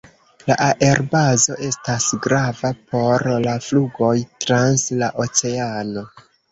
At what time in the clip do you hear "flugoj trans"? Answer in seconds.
3.69-4.91